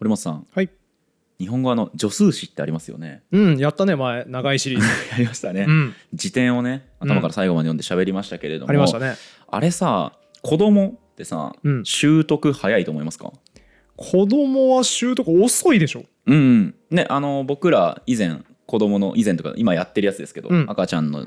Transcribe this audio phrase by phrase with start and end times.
[0.00, 0.70] 堀本さんはい。
[1.38, 3.22] 日本語あの助数詞ってありますよね。
[3.32, 4.86] うんやったね前長いシリーズ。
[5.12, 5.94] やりましたね、うん。
[6.12, 9.14] 辞典をね頭から最後まで読んで喋りましたけれども、ありましたね。
[9.48, 11.84] あれさ子供ってさ、うん。
[11.84, 13.32] 習得早いと思いますか？
[13.96, 16.04] 子供は習得遅いでしょ。
[16.26, 16.74] うんうん。
[16.90, 20.66] ねあの僕ら以前子供の以前とか今やってるやつですけど、うん。
[20.68, 21.26] 赤ちゃんの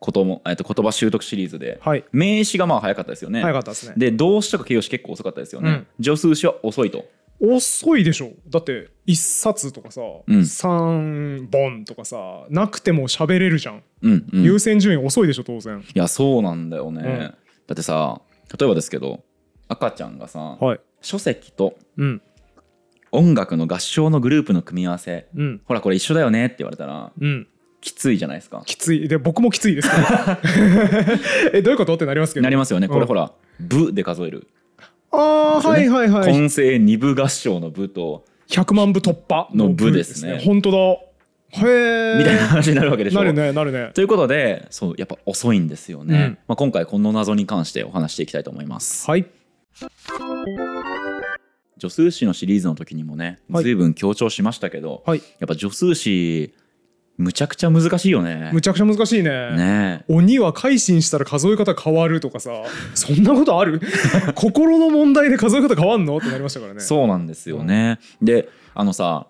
[0.00, 2.04] 子供えっと言葉習得シリーズではい。
[2.12, 3.42] 名詞がまあ早かったですよね。
[3.42, 3.94] 早かったですね。
[3.96, 6.04] で動詞とか形容詞結構遅かったですよね、うん。
[6.04, 7.04] 助数詞は遅いと
[7.42, 8.32] 遅いでしょ。
[8.48, 10.44] だって一冊とかさ、うん。
[10.44, 14.42] 三本とかさなくても喋れるじゃん、うんうん。
[14.42, 15.80] 優先順位遅いでしょ当然。
[15.80, 17.18] いやそうなんだよね、うん。
[17.18, 17.34] だ
[17.72, 18.20] ってさ
[18.58, 19.24] 例えばですけど
[19.68, 20.80] 赤ちゃんがさはい。
[21.00, 22.22] 書籍とうん。
[23.12, 25.60] 音楽の合唱のグループの組み合わせうん。
[25.64, 27.46] ほらこれ一緒だよねって言われたらうん。
[27.80, 28.62] きついじゃないですか。
[28.66, 29.08] きつい。
[29.08, 29.88] で僕もきついです
[31.54, 31.94] えどういうこと？
[31.94, 32.44] ってなりますけど。
[32.44, 32.88] なりますよね。
[32.88, 33.06] これうん。
[33.06, 34.46] ほら「部」で数える
[35.12, 36.32] ああはいはいはい。
[36.32, 39.48] 混声二部合唱の部と100万部突破。
[39.54, 40.40] の部ですね。
[40.44, 40.78] 本当だ。
[41.52, 43.18] へえみたいな話になるわけでしょ。
[43.18, 43.90] なるねなるね。
[43.94, 46.38] ということでそうやっぱ遅いんですよね、うん。
[46.46, 49.10] まあ、今回この謎に関してお話していきたいと思います。
[49.10, 49.26] はい。
[51.80, 53.64] 助数詞のシリーズの時にもねはい。
[53.64, 55.18] 随分強調しましたけど、はい。
[55.40, 56.54] やっぱ助数詞
[57.20, 58.50] むちゃくちゃ難しいよね。
[58.52, 59.30] むちゃくちゃ難しいね。
[59.56, 60.04] ね。
[60.08, 62.50] え鬼は改心したら数え方変わるとかさ。
[62.94, 63.80] そんなことある？
[64.34, 66.16] 心の問題で数え方変わんの？
[66.16, 66.80] ってなりましたからね。
[66.80, 69.26] そうなんですよね、であのさ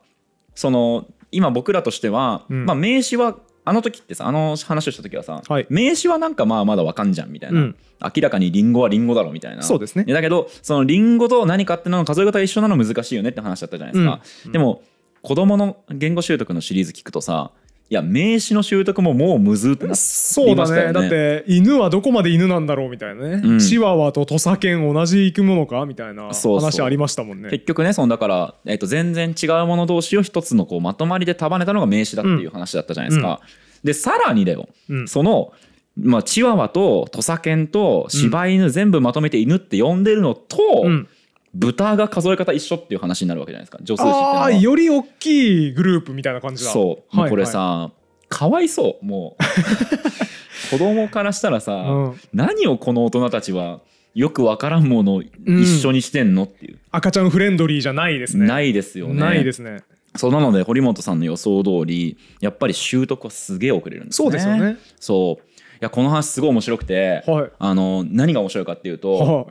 [0.55, 2.67] その今僕らとしては、うん。
[2.67, 5.67] まあ、名詞はあの時ってさあの話をした時はさ、はい。
[5.69, 7.77] 名詞はなんかまあまだわかんじゃんみたいな、うん。
[8.03, 9.63] 明らかにリンゴはリンゴだろみたいな。
[9.63, 10.05] そうですね。
[10.05, 14.53] だけどそのリンゴと何かってのの数え方が一緒なの難しいよねって話だったじゃないですか、うん。
[14.53, 14.83] でも
[15.23, 17.53] 子供の言語習得のシリーズ聞くとさ
[17.91, 20.87] いや名詞の習得ももうむずってなってそうだね。
[20.87, 20.93] ね。
[20.93, 23.59] だって犬はどこまで犬なんだろうみたいなね、うん。
[23.59, 27.51] チワワと土佐犬同じ生き物かみたいな話ありましたもんね。
[27.51, 33.41] 結局ねそのだから、えっと全然違うもの同士を一つのこうまとまりで束ねたのが名詞だっていう話だったじゃないですか。
[33.83, 35.09] でさらにだよ、うん。
[35.09, 35.53] その、
[35.99, 41.09] まあ、チワワと土佐犬と柴犬全部まとめて犬って呼んでるのと、うん
[41.55, 43.79] 豚が数え方一緒っていう話になるわけじゃないですか。
[43.79, 44.45] 助数あは。
[44.45, 46.71] あより大きいグループみたいな感じだ。
[46.71, 47.53] そう、もうこれはい。
[47.53, 47.91] さ、
[48.29, 49.05] かわいそう。
[49.05, 49.43] もう
[50.71, 52.21] 子供からしたらさ、うん。
[52.33, 53.81] 何をこの大人たちは
[54.15, 58.47] よくわからんものを一緒にしてんのっていう、赤ちゃんフレンドリーじゃないですね。
[58.47, 59.15] ないですよね。
[59.15, 59.83] ないですね。
[60.17, 64.25] そうなので堀本さんの予想通りやっぱり習得はすげえ遅れるんですね。
[64.25, 64.77] そうですよね。
[64.99, 65.45] そう。
[65.45, 67.51] いやこの話すごい面白くて、はい。
[67.59, 69.47] あの何が面白いかっていうと、はい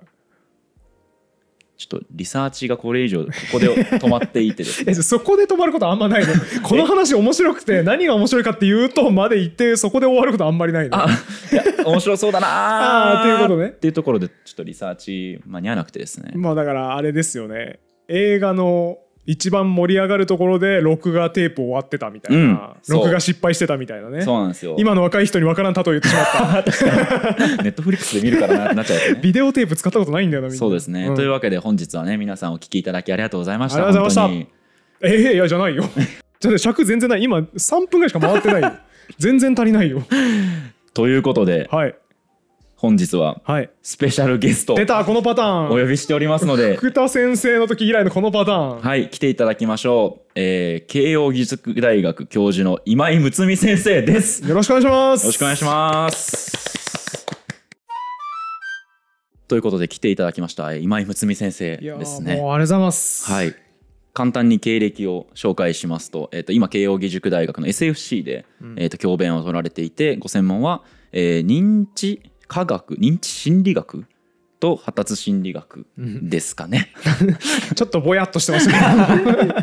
[1.80, 4.92] ちょっとリサーチがこれ以上ここで止まっていてですね。
[4.92, 6.34] えそこで止まることあんまないの？
[6.62, 10.98] この話面白くて何が面白いかっていうとまで言ってそこで終わることあんまりないの。
[11.02, 11.08] あ
[11.54, 12.48] いや面白そうだな
[13.16, 13.68] あーっていうことね。
[13.68, 16.34] っていうところでちょっとリサーチ間に合わなくてですね。
[16.36, 17.80] まあだからあれですよね。
[18.10, 18.98] 映画の
[19.30, 22.70] 一番盛り上がるところで録画テープ終わってたみたいな、うん。
[22.88, 24.24] 録画失敗してたみたいなね。
[24.24, 24.76] そうなんですよ。
[24.80, 26.64] 今の若い人に分からん例え言ってしまった。
[27.62, 29.20] ネットフリックスで見るからなってなっちゃうね。
[29.22, 30.58] ビデオテープ使ったことないんだよなみんな。
[30.58, 31.16] そうですね、ん。
[31.16, 33.78] というわけで本日はね皆さんお聞きいただきありがとうございました。
[33.78, 34.48] ありがとうございま本
[35.02, 35.84] ええいやじゃないよ。
[36.42, 37.22] じゃあ尺全然ない。
[37.22, 38.72] 今3分ぐらいしか回ってないよ。
[39.20, 40.02] 全然足りないよ。
[40.96, 41.70] ということで。
[41.72, 41.94] はい
[42.80, 43.70] 本日ははい。
[43.84, 45.82] スペシャルゲスト出たこのパタおーン。
[45.82, 46.78] 呼びしておりますので。
[46.78, 48.80] 福田先生の時以来のこのパターン。
[48.82, 54.44] はい来ていただきましょう、えー、慶應義塾大学教授の今井睦美先生です。
[54.44, 55.26] よよろしくお願いします。
[55.26, 57.26] ろしくお願いします。
[59.50, 62.38] ということで来ていただきましたえー今井睦美先生ですね。
[62.38, 63.30] もうありがとうございます。
[63.30, 63.54] はい。
[64.14, 68.46] 簡単に経歴を紹介しますと,、えー、と今慶應義塾大学の SFC で、
[68.78, 74.06] えー、と教鞭を取られていてご専門は、えー認知科学認知心理学
[74.60, 76.92] と発達心理学ですかね。
[77.76, 79.58] ちょっとぼやっとしてましたけどなる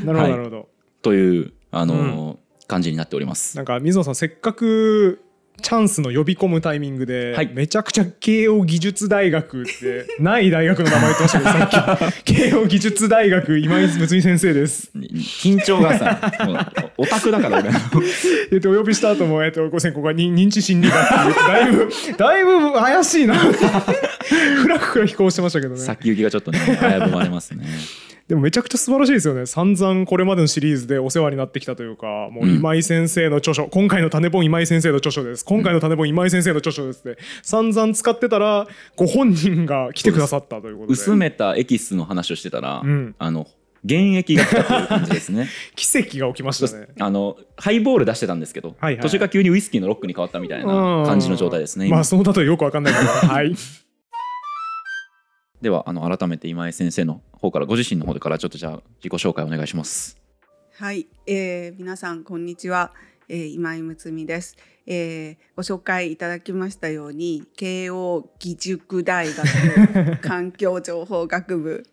[0.00, 0.30] ほどはい。
[0.30, 0.68] なるほど、
[1.02, 3.56] という、あのー感じになっております。
[3.56, 5.20] なんか水野さんせっかく
[5.62, 7.50] チャンスの呼び込むタイミングで、はい。
[7.52, 12.34] めちゃくちゃ慶應義塾大学って ない大学の名前言ってましたけどさっき。
[12.34, 14.90] 慶應義塾大学今井睦美先生です。
[14.96, 16.18] 緊張がさ
[16.96, 17.70] オタクだから俺。
[18.50, 23.34] 言ってお呼びした後も、えっと、ご専攻が認認知心理学って言ってだいぶだいぶ怪しいな。
[23.36, 25.80] ふらふら飛行してましたけどね。
[25.80, 27.66] 先行きがちょっとね危ぶまれますね。
[28.30, 29.44] でもめちゃくちゃ素晴らしいですよね。
[29.44, 35.44] 散々これまでのシリーズでお世話になってきたというかもう今井先生の著書、今回の種本今井先生の著書です。
[35.44, 40.92] 今回の種本今井先生の著書ですって散々使ってたらご本人が来てくださったということで。
[40.92, 43.16] 薄めたエキスの話をしてたら、うん。
[43.18, 43.48] あの
[43.84, 45.48] 原液が来たという感じですね。
[45.74, 46.86] 奇跡が起きましたね。
[47.00, 49.02] あのハイボール出してたんですけど、はいはい。
[49.02, 50.66] 途中から急にウイスキーのロックに変わったみたいな
[51.04, 51.88] 感じの状態ですね。
[51.88, 51.96] 今。
[51.96, 53.56] まあその例えよくわかんないけどはい。
[55.60, 60.18] ではあの改めて今井先生の方からご自身の方からちょっとじゃあ自己紹介お願いします。
[60.76, 62.92] はい、えー、皆さんこんにちは、
[63.28, 64.56] えー、今井睦美です、
[64.86, 65.36] えー。
[65.56, 71.86] ご紹介いただきましたように慶応義塾大学環境情報学部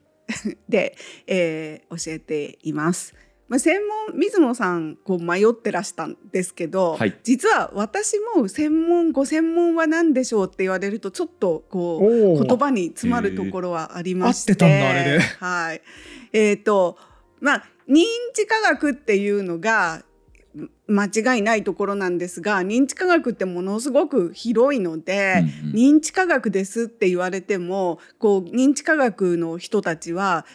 [0.69, 0.95] で、
[1.27, 3.13] えー、教えています。
[3.47, 3.79] まあ、専
[4.09, 7.17] 門水野さんこう迷ってらしたんですけど、はい。
[7.23, 14.51] 実は私も専門ご専門は何でしょうって言われるとちょっとこう言葉に詰まるところはありまして。
[14.51, 15.19] 合ってたんだあれで。
[15.19, 15.81] はい。
[16.33, 16.97] えっ、と
[17.39, 18.03] まあ認
[18.33, 20.03] 知科学っていうのが
[20.87, 25.75] 間違いないところなんですが認知科学ってものすごく広いので、うんうん。
[25.75, 30.45] 認知科学ですって言われてもこう認知科学の人たちは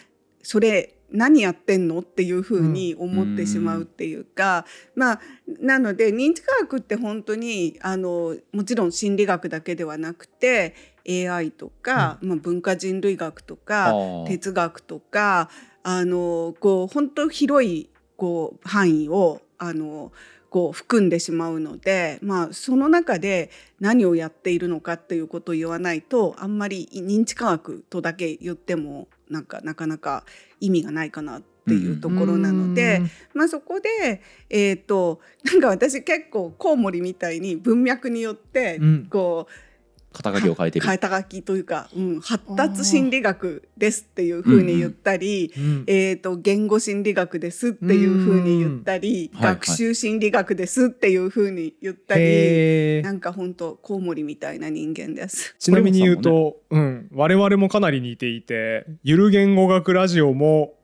[0.43, 1.99] それ何やってんの？
[1.99, 4.65] っていうふうに思ってしまうっていうか、
[4.95, 5.21] まあ
[5.59, 10.75] なので認知科学って本当にあのもちろん心理学だけではなくて
[11.07, 13.93] AI とか、まあ、文化人類学とか
[14.27, 15.49] 哲学とか
[15.83, 20.11] あのこう本当広いこう範囲をあの
[20.49, 23.49] こう含んでしまうので、まあ、その中で
[23.79, 30.23] 何をやっているのかっていうことを言わないとあんまり認知科学とだけ言ってもなんかなかなか
[30.59, 33.01] 意味がないかなっていうところなので、
[33.33, 39.07] まあ、そこで、えー、となんか私結構コウモリみたいに文脈によってうん。
[39.09, 39.72] こう、
[40.13, 40.85] 肩書きを変えてる。
[40.85, 49.39] 肩書きというか、うん、発達心理学ですっていうふうに言ったり、うんえー、と言語心理学ですっていうふうに言ったり、うん。
[49.39, 49.55] はいはい。
[49.55, 53.03] 学習心理学ですっていうふうに言ったり、へー。
[53.03, 55.55] なんか本当コウモリみたいな人間です。
[55.59, 60.75] ちなみに言うと、うん、我々もかなり似ていてゆる言語学ラジオも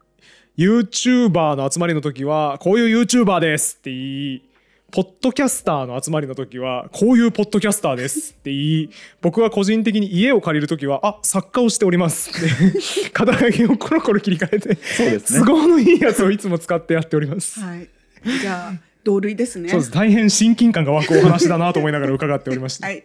[0.57, 4.48] YouTuber の集まりの時はこういう YouTuber ですって言い
[4.91, 8.89] ポッドキャスターの集まりの時はこういうポッドキャスターですって言い
[9.21, 17.59] 僕は個人的に家を借りる時はあ作家をしておりますって 肩書きをコロコロ切り替えてそうですね都合のいいやつをいつも使ってやっております。
[17.59, 17.87] はい、
[18.41, 19.69] じゃあ同類ですね。
[19.69, 22.87] そうです大変親近感が湧くお話だなと思いながら伺っておりました。
[22.87, 23.03] はい、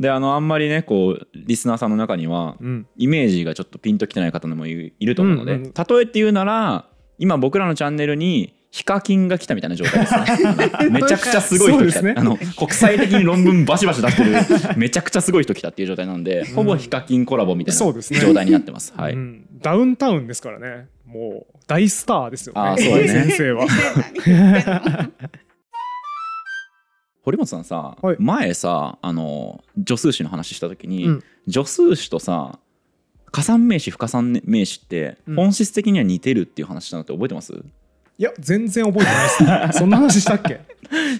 [0.00, 6.86] であのあんまりねこうリスナーさんの中には、うんイメージがちょっとピンときてない方もいいると思うので、うんうん例えて言うなら
[7.18, 10.70] 今僕らのチャンネルにヒカキンが来たみたいな状態ですね。
[10.88, 12.14] めちゃくちゃすごい人来た、ね。
[12.16, 14.30] あの国際的に論文バシバシ出してる
[14.76, 18.94] めちゃくちゃすごい人来たっていう状態なんで、ほぼヒカキンコラボみたいな状態になってます。
[18.96, 19.46] はい、うん。
[19.60, 20.86] ダウンタウンですからね。
[21.04, 22.52] もう大スターですよ。
[22.52, 23.22] ねあーそうだね。
[23.24, 23.66] 先生は。
[27.22, 28.16] 堀本さんさ、はい。
[28.20, 31.24] 前さあの助数詞の話した時に、うん。
[31.50, 32.60] 助数詞とさ
[33.32, 35.34] 加算名詞不加算名詞ってうん。
[35.34, 37.64] 本質的には似てるっていう話したのって覚えてます、
[38.20, 40.60] いや全然覚えてないです そんな話したっけ、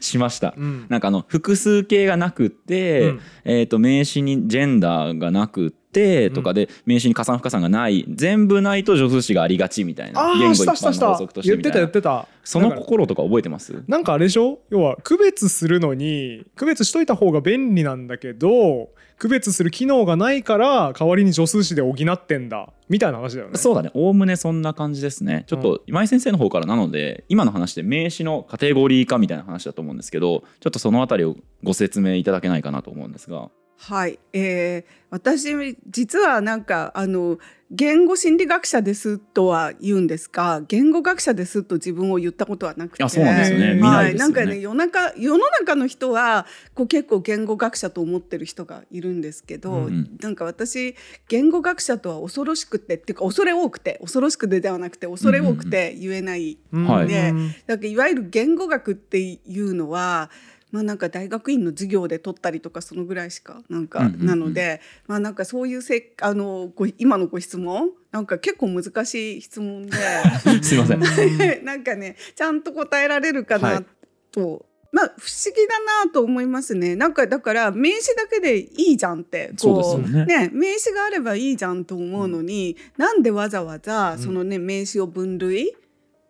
[0.01, 0.55] しました。
[0.57, 0.87] うん。
[0.89, 3.21] なんかあの複数形がなくって、うん。
[3.45, 11.07] えー、と名詞にジェンダーがなくってとかで、名詞に加算不加算がない全部ないと助数詞がありがちみたいなああしたしたした。
[11.07, 11.87] 一般の法則として言ってたみたいな。
[11.87, 13.85] 言ってたそのだから心とか覚えてます？
[13.89, 14.61] なんかあれでしょ？
[14.71, 22.71] 要は区別するのに区別しといた方が便利なんだけど区別する機能がないから代わりに助数詞で補ってんだ。
[22.89, 23.59] みたいな話だよね。
[23.59, 23.91] そうだね。
[23.93, 25.45] おおむねそんな感じですね。
[25.47, 33.51] ちょっと今井先生の方からなので今の話で名詞のカテゴリー化みたいな話だと思うんですけどちょっとそのあたりをご説明いただけないかなと思うんですが
[33.81, 37.39] はい、えー、私実はなんかあの
[37.71, 43.05] 言語心理学者ですとは言うんですが言語学者ですと自分を言ったことはなくて。
[43.05, 43.81] あそうなんですよね。
[43.81, 44.15] はい。
[44.15, 50.97] なんかね世の中世の中の人はこう結構言語学者と思ってる人がいるんですけど、うんなんか私
[51.29, 57.07] 言語学者とは恐ろしくてっていうか恐れ多くて恐ろしくてではなくて恐れ多くて言えないうんはい。
[57.07, 60.31] でうんだからいわゆる言語学っていうのは
[60.71, 64.27] まあなんか大学院の授業で取ったりとかそのぐらいしかなんかうんうんうん。
[64.27, 67.91] なので、まあなんかそういうせあのご今のご質問？
[68.11, 69.97] なんか結構難しい質問で。
[70.63, 71.01] すいません。
[71.65, 73.87] なんかねちゃんと答えられるかはない
[74.31, 74.67] と。
[74.91, 76.97] まあ不思議だなと思いますね。
[76.97, 80.51] なんかだから名詞だけでいいじゃんってこそうですよね。
[80.53, 85.75] 名詞があればいいじゃんと思うのに、なんでわざわざそのね名詞を分類？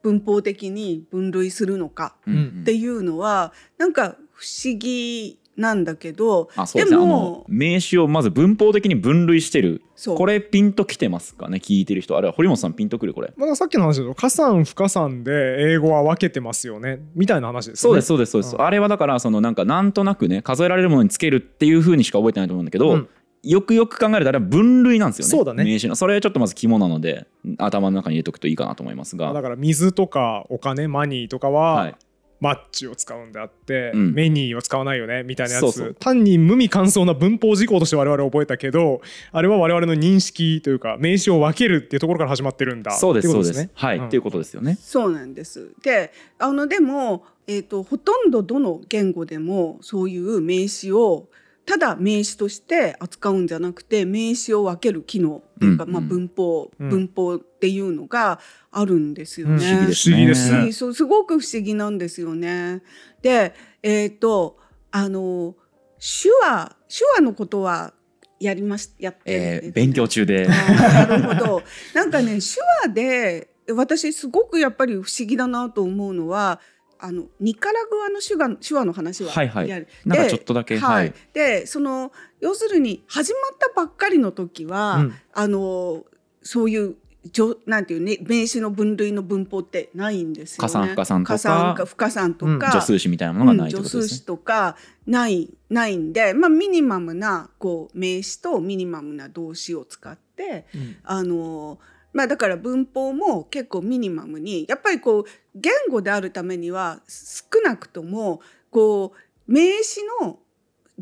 [0.03, 2.61] 文法的に分類するのかうんうん。
[2.63, 6.97] っていうのはなんか不思議なんだけどあそうですね。
[6.97, 9.83] あのも名詞をまず文法的に分類してる。
[9.97, 10.17] そう。
[10.17, 11.59] これピンときてますかね？
[11.59, 12.17] 聞いてる人。
[12.17, 13.33] あれは堀本さんピンとくるこれ。
[13.37, 15.33] まあ、さっきの話だと加算不加算で
[15.73, 17.01] 英語は分けてますよね。
[17.17, 17.95] みたいな話ですよね。
[17.95, 18.63] そうですそうですそうです、うん。
[18.63, 23.09] あれはだからそのなんかなんとなくね数えられるものにつけるっていうふうにしか覚えてないと思うんだけど、うん。
[23.43, 25.65] よくよく考えるとあれは分類なんですよねそうだね。
[25.65, 27.27] 名詞のそれはちょっとまず肝なので
[27.59, 29.33] 頭の中に入れておくといいかなと思いますが。
[29.33, 31.97] だから水とかお金マニーとかは、はい
[32.41, 34.15] マッチを使うんであって、うん。
[34.15, 35.63] メニーを使わないよねみたいなやつ。
[35.63, 35.95] そうそう。
[35.95, 39.01] 単に無味乾燥な文法事項として我々覚えたけど
[39.33, 42.93] あれは我々の認識というか名詞を分けるっていうところから始まってるんだ。
[42.93, 43.71] そうですそうです。
[43.75, 44.07] はい、うん。
[44.07, 44.79] っていうことですよね。
[44.81, 45.73] そうなんです。
[45.83, 51.29] であのでも、えー、とほとんどどの言語でもそういう名詞を
[51.69, 55.91] ただ名詞として扱うんじゃなくて名詞を分ける機能っていうか、うん。
[55.91, 56.89] まあ、文法、うん。
[56.89, 58.41] 文法っていうのが
[58.73, 59.55] あるんですよね。
[59.55, 59.93] うん。
[59.93, 60.73] 不思議ですね。
[60.73, 62.83] すごく不思議なんですよね。
[63.21, 64.57] でえっ、と
[64.91, 65.57] あの
[65.99, 67.93] 手話手話のことは
[68.41, 70.47] やりましやってえー勉強中で。
[70.47, 71.63] なるほど。
[71.93, 76.61] なんかね手話で私すごくやっぱり不思議だなと思うのは
[77.01, 79.69] あのニカラグアの手話手話の話ははいはい。
[80.05, 80.95] なんかでちょっとだけはい。
[80.95, 81.15] はい。
[81.33, 85.15] でその要するに始まったばっかりの時は、うん。
[85.33, 86.05] あの
[86.43, 86.97] そういう
[87.31, 90.69] じょなんていうね名詞の分類の文法ってないんですよね。
[90.69, 91.75] 加算不加算とか。
[91.77, 92.61] 加不加算とか、うん。
[92.61, 94.77] 助数詞みたいなものがないってうん助数詞とか
[95.07, 100.97] ないないんで、まあ、ミニマムなこう名詞とミニマムな動詞を使ってうん。
[101.05, 101.79] あの
[102.19, 108.41] まあだから文法も結構ミニマムにやっぱりこう言語であるためには少なくとも
[108.73, 110.41] こう名詞の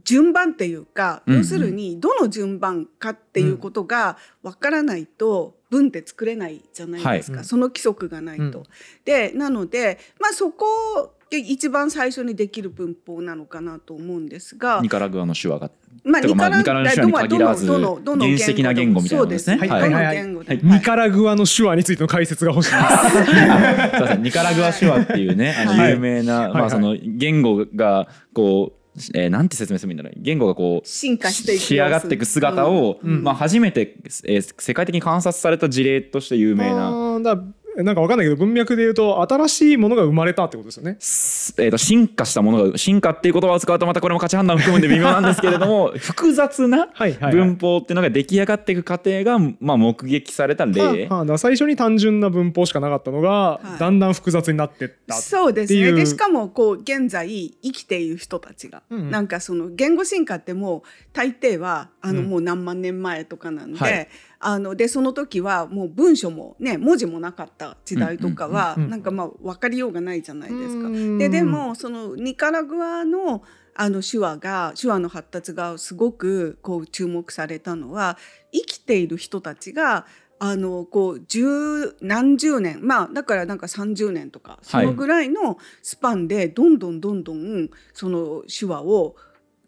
[0.05, 1.41] 順番っていうか、うんうん。
[1.41, 7.47] 要するにどの順番かっていうことがわからないと文って作れないじゃないですか、はい。
[7.47, 8.59] その規則がないと。
[8.59, 8.65] うん。
[9.07, 10.67] でなので、まあ、そこ
[11.03, 15.71] が一番最初にできる文法なのかなと思うんですがニカラグアの手話が。
[16.05, 19.57] まあ、ニカラニカラの手話に限らずどのどのどの原始的な言語みたいなですね。
[19.57, 24.19] はいニカラグアの手話についての解説が欲しいです。
[24.23, 25.91] ニカラグア手話っていうねあのはい。
[25.93, 30.13] 有名な、まあその言語がこう、えーなんて説明すればいいんだろう。
[30.23, 33.25] 言語がこう進化していく仕上がっていく姿を、うん。
[33.25, 37.43] まあ、初めて、えー世界的に観察された事例として有名な、だ
[37.83, 40.97] なんかわかんないけど文脈で言うと新しいものが生まれたってことですよね。
[40.99, 46.89] すえー、と進化したものが進化っていう言葉を使うとまたこれも価値判断を含むんで微妙なんですけれども 複雑な
[47.33, 53.79] 文法っていうのが出来上がっていく過程が、まあ、目撃された例、はあは最初に単純な文法しかなかったのが、はい。
[53.79, 55.15] だんだん複雑になってった。
[55.15, 56.01] そうですっていうね。
[56.01, 59.11] でしかもこう現在生きている人たちが、うん。
[59.11, 62.27] なんかその言語進化ってもう大抵はあのうん。
[62.29, 70.89] もう何万年前とかなんで、はいあのでその時はもう文書もね文字もなかった時代とかは、なんかまあ分かりようがないじゃないですか。
[70.89, 73.43] うんででもそのニカラグアの
[73.79, 78.17] あの手話が手話の発達がすごくこう注目されたのは
[78.53, 80.07] 生きている人たちが
[80.39, 89.17] あのこう十何十年まあだからなんか30年とかそのぐらいのスパンでどんどんどんどんその手話を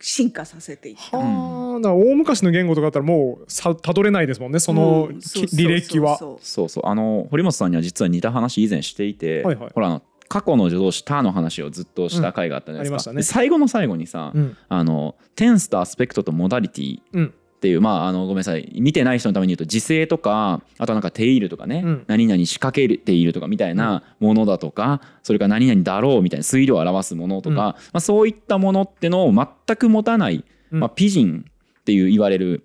[0.00, 1.19] 進化させていった。
[1.19, 5.17] はあ、だから大昔の言語とかだったらもうさたどれないですもんねそのうん。
[5.17, 6.19] 履歴は。
[6.19, 6.87] そうそう。
[6.87, 9.71] あの堀本さんには実は似た話以前していて、はいはい。
[9.75, 13.38] ほらあの過去の助動詞「た」の話をずっとした回があったじゃないですか、うんありましたね。
[13.38, 14.57] で最後の最後にさ、うん。
[14.69, 18.71] あのテンスとアスペクトとモダリティうんっていうまああのごめんなさい。
[18.77, 22.05] 見てない人のために言うと時制とかあとはなんか「ている」とかね、うん。
[22.07, 27.57] 何々仕掛けているとかみたいなものだとか、それから何々だろうみたいな推理を表すものとか、うん。
[27.57, 30.79] まあ、そういったものってのを全く持たない、うん。
[30.81, 31.45] まあ、ピジン
[31.81, 32.62] っていう言われる、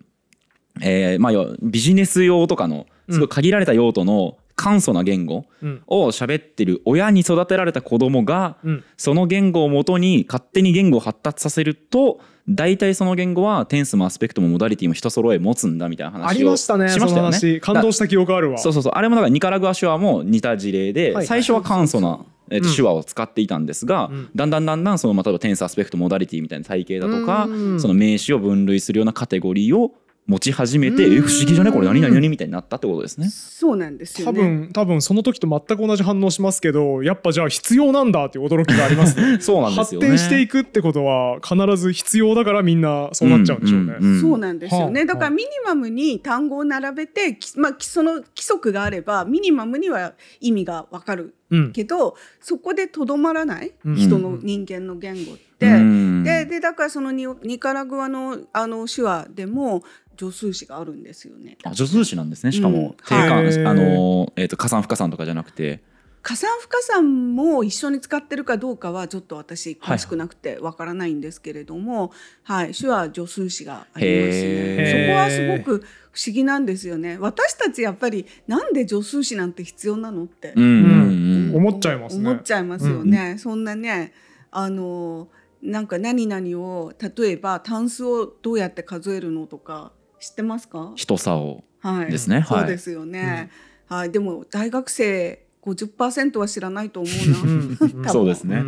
[0.80, 5.82] えーまあ、ビジネス用とかのすごい限られた用途の簡素な言語うん。
[5.88, 8.84] を喋ってる親に育てられた子供がうん。
[8.96, 17.38] その言語をもとに勝手に言語を発達させると大体その言語はテンスもアスペクトもモダリティも一揃え持つんだみたいな話をありましたねしましたよね。
[17.38, 18.58] その話感動した記憶あるわ。
[18.58, 21.26] そうそうそうあれもだからニカラグア手話も似た事例で、はい。
[21.26, 22.20] 最初は簡素な、
[22.50, 22.76] えーとうん。
[22.76, 24.30] 手話を使っていたんですが、うん。
[24.36, 27.80] だんだんだんだんその、まあ、例えばテンスアスペクトモダリティみたいな体系だとか、うん。
[27.80, 29.94] その名詞を分類するようなカテゴリーを
[30.26, 31.72] 持ち始めて、うんえ不思議じゃね？
[31.72, 33.28] これ何々何みたいになったってことですね。
[33.30, 34.40] そうなんですよ多ね。
[34.42, 40.08] 分多分その時と全く同じ反応しますけどやっぱじゃあ必要なんだっていう驚きがありますね そうなんです発よね。
[40.08, 43.94] 展していくってことは必ず必要だからみんなそうなっちゃうんでしょうね。
[44.00, 55.66] んんんそうなんですよね、はあだからミニマムに単語を並べて、きまあ、きその規則があればミニマムには意味がわかるうんけどそこでとどまらない、うん人の人間の言語って。
[55.68, 59.84] うんででだからそのニニカラグアのあの手話でも
[60.18, 61.58] 助数詞があるんですよね。
[61.64, 62.52] あ助数詞なんですね。
[62.52, 63.70] しかも、うん定款へー。
[63.70, 65.82] あの、えー、と加算不加算とかじゃなくて。
[66.22, 72.74] 加算不加算も一緒に使ってるかどうかはちょっと私詳しくなくてわからないんですけれども、はい。
[72.74, 74.84] 手話助数詞がありますへね。
[74.84, 75.08] ー。
[75.08, 77.18] そこはすごく不思議なんですよね。
[77.20, 81.56] 私たちやっぱりなんで助数詞なんて必要なのって、うんうんうん。
[81.58, 82.30] 思っちゃいますね。
[82.30, 83.36] 思っちゃいますよね。
[83.38, 84.14] そんなね
[84.50, 85.28] あの
[85.62, 89.92] なんか何々を例えば単数をどうやって数えるのとか
[90.24, 90.94] 知ってますか？
[90.96, 91.66] 人差を。
[91.82, 92.40] はい、ですね。
[92.40, 92.60] はい。
[92.60, 93.52] そうですよね。
[93.88, 98.10] はい、でも大学生50%は知らないと思ううな。
[98.14, 98.64] そうですね。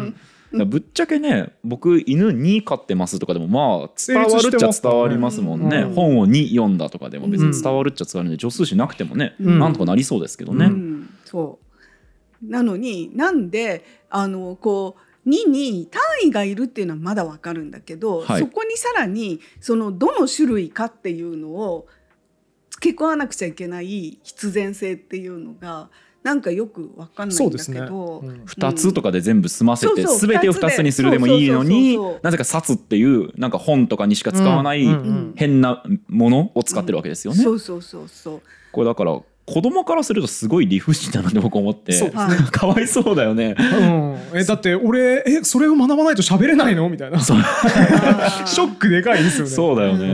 [0.52, 5.94] ぶっちゃけね僕犬2飼ってますとかでもまあ伝わるっちゃ伝わりますもんね、うん。
[5.94, 9.60] 本を2読んだとかでも別に伝わるっちゃ伝わるんで助数詞なくてもね、うん。
[9.60, 11.60] なんとかなりそうですけどね、うん、そ
[12.44, 12.50] う。
[12.50, 21.88] なのになんであのこう2に単位がいるっていうのはまだわかるんだけど、はいそこにさらにそのどの種類かっていうのを
[22.70, 25.90] 付け加わなくちゃいけない必然性っていうのが
[26.24, 27.82] なんかよくわかんないんだそうですね。
[27.82, 28.20] けど。
[28.20, 34.86] うん2つとかで全部済ませて、そうそう全てを2つにするでもいいのになぜか「札」っていうなんか本とかにしか使わない
[35.36, 37.44] 変なものを使ってるわけですよね。
[37.44, 38.42] そうそうそうそう。
[38.72, 42.36] これだから子供からするとすごい理不尽だなって僕思ってそうですね。
[42.52, 43.56] かわいそうだよね。
[43.58, 46.90] うん、えだって俺えそれを学ばないと喋れないの？
[46.90, 47.20] みたいな。
[47.22, 49.52] ショックでかいですよね。
[49.52, 50.06] そうだよね。
[50.08, 50.12] う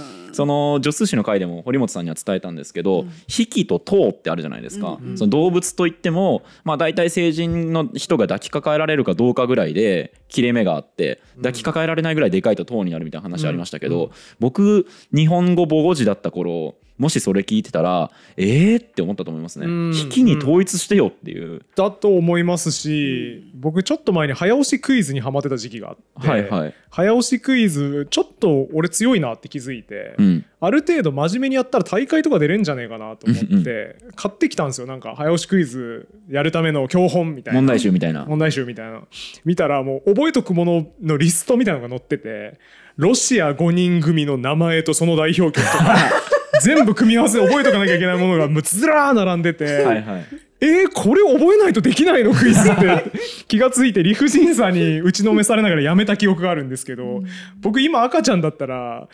[0.00, 0.04] ん。
[0.34, 14.10] その助数詞の回でも堀本さんには伝えたんですけどうん「引き」と「頭」ってあるじゃないですか、うんうんその動物といっても、まあ、大体成人の人が抱きかかえられるかどうかぐらいで切れ目があって抱きかかえられないぐらいでかいと頭になるみたいな話ありましたけど、うん。
[14.40, 19.66] 僕日本語母語字だった頃もしそれ聞いてたらえーって思ったと思いますね。
[19.66, 19.94] うん。
[19.94, 34.86] 引きに統一してよっていう、だと思いますし、僕ちょっと前に早押しクイズにハマってた時期があって、はいはい、早押しクイズちょっと俺強いなって気づいて、うん、ある程度真面目にやったら大会とか出れんじゃねえかなと思って、うん買ってきたんですよ。
[34.86, 37.60] なんか早押しクイズやるための教本みたいな。
[37.60, 38.24] 問題集みたいな。
[38.24, 39.02] 問題集みたいな。
[39.44, 42.58] 見たらもう覚えとくもののリストみたいなのが載ってて
[42.96, 45.96] ロシア5人組の名前とその代表曲とか
[46.60, 50.26] 全部組み合わせで覚えとかなきゃいけないものがもうずらー並んでて、はいはい。
[50.60, 53.04] えー、これ覚えないとできないのクイズって
[53.48, 57.22] 気がついて理不尽さに打ちのめされながらやめた記憶があるんですけど、
[57.60, 59.08] 僕今赤ちゃんだったら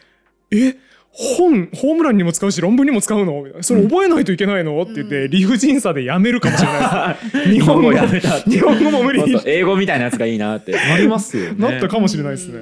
[0.51, 0.77] え
[1.13, 3.45] 本ホームランにも使うし論文にも使うの？
[3.63, 7.51] それ覚えないといけないの、って言って理不尽さでやめるかもしれないです。
[7.51, 9.41] 日本語やめた日本語も無理。
[9.45, 10.73] 英語みたいなやつがいいなって。
[10.73, 11.55] なりますよね。
[11.59, 12.61] なったかもしれないですね。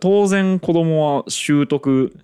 [0.00, 2.14] 当然子供は習得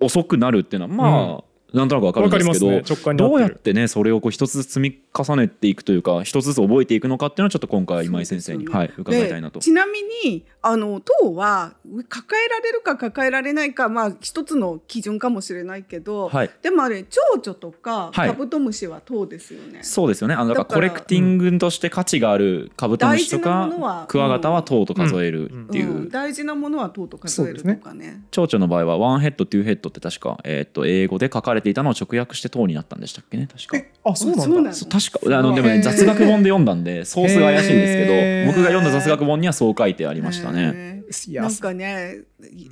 [0.00, 2.82] 遅くなるっていうのはまあ、なんとなくわかるんですけど、ね。
[3.16, 8.72] どうやってねそれをこう一つずつ積み重ねていくというか一つずつ覚えていくのかっていうのはちょっと今回今井先生に、ね。
[8.72, 9.58] はい、伺いたいなと。
[9.58, 9.64] で。
[9.64, 11.74] ちなみにあの糖は
[12.08, 16.50] 抱えられるか抱えられないかまあ一つの基準かもしれないけど、はい。
[16.62, 18.28] でもあれ蝶々とかはい。
[18.28, 19.80] カブトムシは糖ですよね。
[19.82, 20.34] そうですよね。
[20.34, 26.08] あのだからコレクティングとして価値があるカブトムシとかはクワガタは糖と数えるっていう、うん。
[26.08, 28.22] 大事なものは糖と数えるとかね。
[28.30, 33.48] 蝶々の場合はワンヘッドトゥーヘッドって確か、えー、と英語で書かれていたのを直訳して糖になったんでしたっけね？
[33.50, 33.76] 確か。
[33.76, 41.02] えあそうなんだそうなんだそう確かあのでもね雑学本で読んだんでソースが怪しいんですけど僕が読んだ雑学本にはそう書いてありましたね。
[41.28, 42.18] なんかね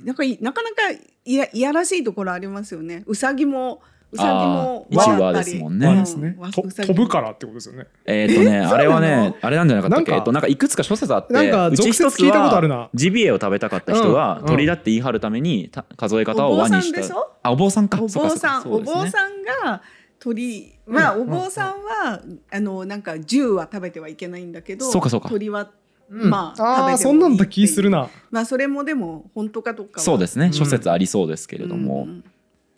[0.03, 0.91] なんかいなかなか
[1.25, 3.03] いやいやらしいところありますよね。
[3.07, 6.05] うさぎもうさぎもですもんね。
[6.53, 7.87] 飛ぶからってことですよね。
[8.05, 10.13] えっ、とねあれはねあれなんじゃなかったっけ？
[10.13, 12.77] えっとなんかいくつか諸説あってなんかうち一つ俗説聞いたことあるな。
[12.77, 16.99] はジビエを食べたかった人はうん鳥だって言い張るためにた数え方を輪にした。
[16.99, 19.81] お坊さんでしょあお坊さんかお坊さん、お坊さんが
[20.19, 25.27] 鳥まあ、お坊さんは、あのなんか銃は食べてはいけないんだけどそうかそうか。
[25.29, 25.69] 鳥は、
[26.09, 26.29] うん。
[26.29, 28.09] まああー食べてもいいそんなんだ気するな。
[28.31, 30.03] まあそれもでも本当かどうかは。
[30.03, 30.47] そうですね。
[30.47, 30.53] ん。
[30.53, 32.23] 諸説ありそうですけれども、うん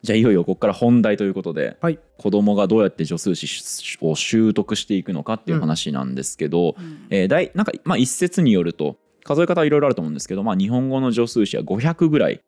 [0.02, 2.00] じゃあいよいよここから本題ということで、はい。
[2.18, 7.08] 子供がどうやって助数詞を習得していくのかっていう話なんですけど、うん。
[7.10, 12.42] えーだいなんかまあ一説によると数え方はいろいろあると思うんですけど、まあ、日本語の助数詞は500ぐらい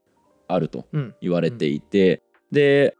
[0.47, 1.15] あるとうん。
[1.21, 2.95] 言われていて、で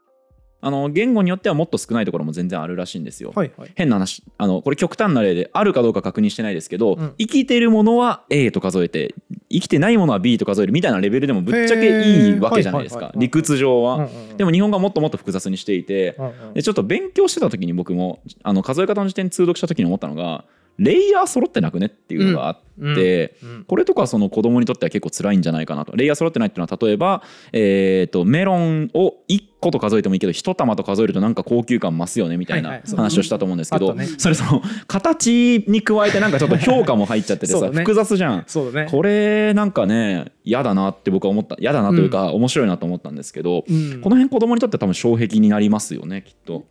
[0.61, 3.33] あの言語によってはもっと少ないところも全然あるらしいんですよ。
[3.35, 3.51] はい。
[3.57, 7.13] はい変な話あのこれ極端な例であるかどうか確認してないですけど、うん。
[7.17, 9.15] 生きてるものは A と数えて
[9.49, 13.11] 生きてないものは B と数えるみたいなレベルでもぶっちゃけいいわけじゃないですか。
[13.15, 13.95] 理屈上は。
[13.95, 14.37] うんうんうん。
[14.37, 16.53] でも日本語はもっともっと複雑にしていてうんうん。
[16.53, 20.45] でちょっと勉強してた時に僕もあの数え方の時点通読した時に思ったのが
[20.77, 22.59] レイヤー揃ってなくねっていうのがあっ
[22.95, 25.95] て、うんこれとかその子供にとっては結構辛いんじゃないかなと。
[25.95, 27.21] レイヤー揃ってないっていうのは例えば、
[27.53, 38.45] えー、とメロンを1個と数えてもいいけど1玉と数えるとなんか高級感増すよねみたいな話をしたと思うんですけど、それその形に加えてなんかちょっと評価も入っちゃっててさ、複雑じゃん。
[38.89, 44.01] これなんかね嫌だなって僕は思った嫌だなというか、面白いなと思ったんですけど、うん。
[44.01, 46.65] この辺子供にとっては多分障壁になりますよねきっと。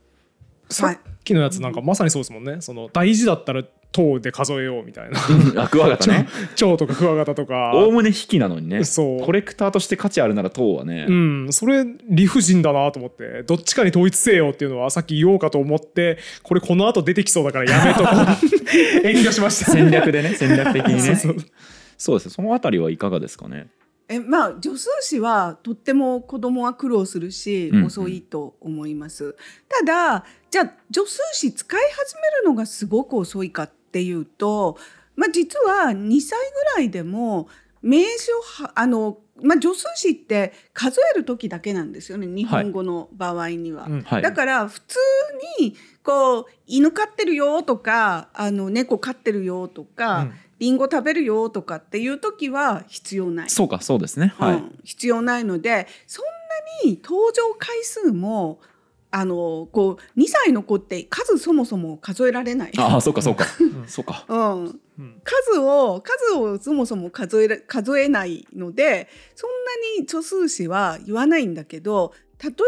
[0.69, 2.57] さっきのやつなんかまさにそうですもんね。
[2.61, 5.19] その大事だったら塔で数えようみたいな。
[5.63, 6.27] あクワガタね。
[6.55, 7.73] 蝶とかクワガタとか。
[7.75, 8.83] おおむね引きなのにね。
[8.85, 9.21] そう。
[9.21, 13.43] コレクターとして価値あるなら塔はね、うん、それ理不尽だなと思って。
[13.43, 18.11] どっちかに統一せよっていうのはさっき言おうかと思ってこれこの後出てきそうだからやめとこう。
[19.07, 19.71] 遠慮しました。
[19.71, 21.01] 戦略でね戦略的にね。
[21.01, 21.35] そうそう。
[21.97, 22.29] そうです。
[22.29, 23.67] そのあたりはいかがですかね。
[24.07, 27.77] えまあ助数詞はとっても子供は苦労するし、うん。
[27.79, 29.35] うん遅いと思います。
[29.67, 34.77] ただじゃあ助数詞使い始めるのがすごく遅いかっていうと、
[35.15, 36.39] まあ、実は2歳
[36.75, 37.47] ぐらいでも
[37.81, 43.85] 名詞をはあの、まあ、助数詞って数える時だけなんですよね日本語の場合には。
[43.85, 44.21] うんはい。
[44.21, 44.97] だから普通
[45.59, 50.33] にこう犬飼ってるよとかあの猫飼ってるよとか、うん。
[50.61, 53.49] リンゴ食べるよとかっていう時は必要ない。
[53.49, 54.35] そうかそうですね。
[54.37, 56.25] はい、うん必要ないのでそん
[56.85, 58.59] なに登場回数も
[59.11, 62.71] あのこう2歳の子って数そもそも数えられない。
[62.77, 63.45] ああそうかそうか。
[63.87, 64.25] そうか。
[64.27, 64.63] うん、
[64.99, 65.21] うん。
[65.23, 69.49] 数を数をそもそも数えら数えないのでそん
[69.97, 72.13] なに助数詞は言わないんだけど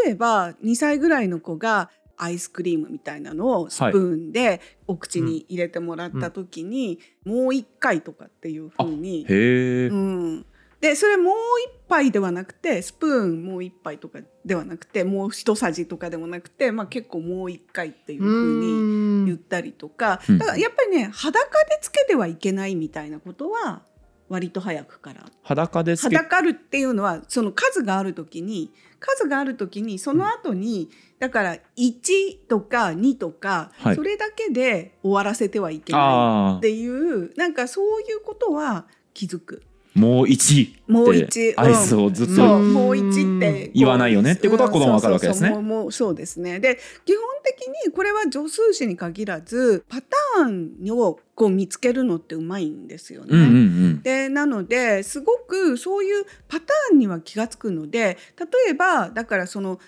[0.05, 10.45] 例えば2歳ぐらいの子がアイスクリームみたいなのをスプーンでお口に入れてもらった時に、もう一回とかっていう風にへえ、うん、
[10.83, 11.33] でそれもう
[11.65, 20.19] 一杯ではなくてスプーンもう一杯とかではなくてもう一さじとかでもなくて、まあ、結構もう一回っていうふうに言ったりとか。
[20.27, 20.37] うん。
[20.39, 23.83] だからやっぱりね裸でつけてはいけないみたいなことは
[24.27, 25.23] 割と早くから。
[25.43, 33.95] 裸で裸るっていうのはその数がある時に数がある時にその後に、だから1とか2とか、はい。
[33.95, 39.63] それだけで終わらせてはいけないあっていうなんかそういうことは気づく。
[39.95, 40.75] あもう一。
[40.87, 41.59] もう一、うん。
[41.59, 44.33] アイスをずっとそうもう一って言わないよね。
[44.33, 45.49] ってことは子供はわかるわけですね。
[45.49, 46.59] うんそうもうそうですね。
[46.59, 53.27] で基本的にこれは助数詞に限らずパターンをこう見つけるのってうまいんですよね。
[53.31, 53.49] うんうんう
[53.89, 54.01] ん。
[54.01, 59.79] でなのですごくそういうパターンには気がつくので例えばだからその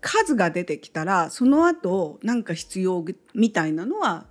[0.00, 4.26] 数が出てきたらその後なんか必要みたいなのは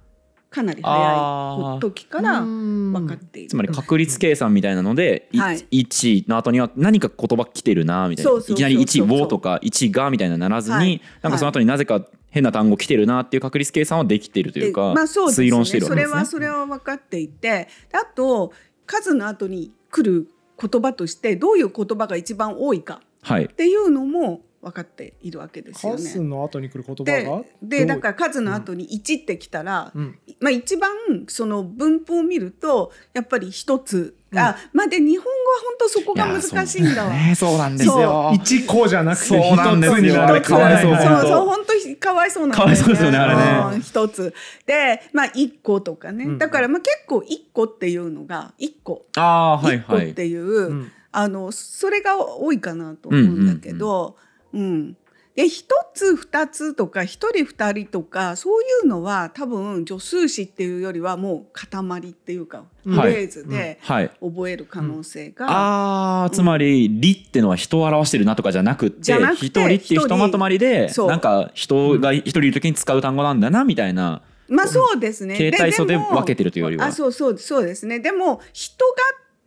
[0.50, 3.50] かなり早い時から分かっている。
[3.50, 5.38] つまり確率計算みたいなので、い。
[5.40, 8.32] はい1の後には何か言葉来てるなみたいな。
[8.32, 11.02] そうそうそういきなりそう1をとか1がみたいなならずに、はい。
[11.22, 15.48] なんかその後になぜか変な単語来てるなっていう確率計算はできてるというか、でまあそうですね。
[15.48, 16.14] 推論してるわそけですね。
[16.14, 18.54] れはそれは分かっていてあと
[18.86, 20.30] 数の後に来る
[20.60, 23.46] 言葉としてどういう言葉が一番多いかはい。
[23.46, 26.28] っていうのも分かっているわけですよ数ね。
[26.28, 30.20] の後に来る言葉でがでだから数の後に1ってきたら、うん。
[30.40, 30.92] まあ、一番
[31.28, 37.12] その文法を見るとやっぱり一つ、あまあで日本語は本当そこが難しいんだわ。
[37.12, 37.88] ねそうなんです。
[37.88, 38.32] よ。
[38.34, 40.24] 一個じゃなくて一つになる。
[40.24, 40.96] あれかわいそう。
[40.98, 42.76] そう本当そう本当にかわいそうなんだよね。
[42.76, 43.76] かわいそうですよねあれね。
[43.76, 44.34] うん一つ。
[44.66, 46.38] でまあ一個とかね、うん。
[46.40, 49.06] だからまあ結構一個っていうのが一個。
[49.16, 50.10] ああーはい一個はい。
[50.12, 50.92] っていう、うん。
[51.12, 54.18] あのそれが多いかなと思うんだけど、
[54.54, 54.98] うん。
[55.36, 63.14] で一つ二つとか一人二人とかそういうのは多分助数詞っていうよりはもう塊っていうかフはい。
[63.14, 64.10] レーズではい。
[64.20, 74.24] 覚える可能性が、ああつまり「り」ってのは人を表してるなとかじゃなくって一人っていうひとまとまりでなんか人が一人いる時に使う単語なんだなみたいな。
[74.48, 75.38] まあそうですね。
[75.38, 76.86] 形態素でも分けてるというよりは。
[76.88, 78.00] あそうそうそうですね。
[78.00, 78.94] でも人が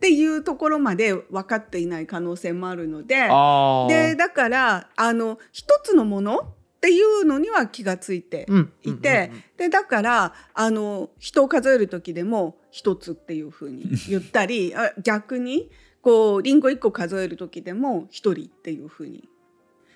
[0.01, 3.27] っていうところまで分かっていない可能性もあるので。
[3.29, 6.45] あでだからあの一つのものっ
[6.81, 8.73] ていうのには気がついてうん。
[8.81, 15.69] いて、でだからあの人を数える時でも一つっていうふうに言ったりあ逆に
[16.01, 19.29] こうリンゴ一個数える時でも一人っていうふうに。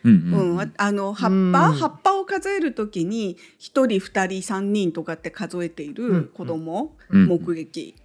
[0.04, 0.56] うんううん。
[0.58, 1.52] ん、ああの葉っうん。
[1.52, 7.26] ぱ葉っぱを数えるときに一人二人三人とかって数えている子供、うん。
[7.26, 7.96] 目撃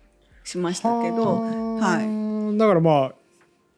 [0.45, 1.43] しましたけど、
[1.79, 2.59] はい。
[2.59, 3.13] だからまあ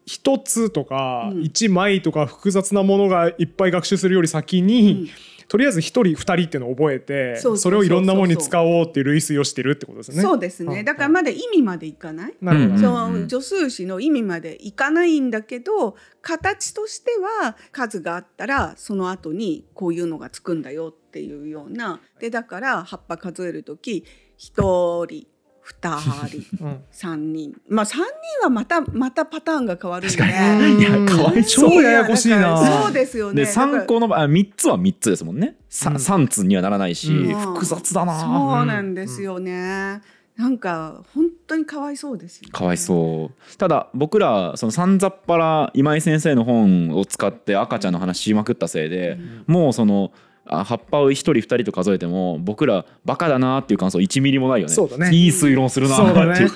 [0.06, 1.42] 一つとかうん。
[1.42, 5.08] 一枚とか複雑なものがいっぱい学習するより先に、うん。
[5.48, 10.22] とりあえず一人二人っていうのを覚えてそれをいろんなものに使おうっていう類推をしてるってことですね。
[10.22, 10.82] そうですね。
[10.82, 12.34] だからまだ意味までいかない？
[12.40, 17.10] なるほど、うんそう助数詞の意味までいかないんだけど形として
[17.42, 22.00] は数があったらその後にこういうのがつくんだよっていうような。
[22.18, 24.06] でだから葉っぱ数える時
[24.38, 25.26] 一人
[25.62, 25.98] 二
[26.28, 26.42] 人。
[26.64, 26.80] うん。
[26.90, 27.54] 三人。
[27.68, 28.08] まあ三人
[28.42, 30.80] はまたまたパターンが変わるんで確かに。
[30.80, 32.82] いやかわいそう超ややこしいな。
[32.84, 33.44] そうですよね。
[33.44, 35.96] で3個のあ3つは3つですもんね、さうん。
[35.96, 37.34] 3つにはならないし、うん。
[37.34, 38.20] 複雑だな。
[38.20, 38.26] そ
[38.62, 40.00] うなんですよね、
[40.36, 43.56] なんか本当にかわいそうですよ、ね、かわいそう。
[43.56, 54.74] ただ僕らそのさんざっぱら今井先生の本を使って赤ちゃんの話しまくったせいで、もうそのあ葉っぱを一人二人と数えても僕らバカだなっていう感想1ミリもないよね。
[54.74, 55.14] そうだね。
[55.14, 55.96] いい推論するな。
[55.96, 56.32] そうだね。
[56.32, 56.50] っていう。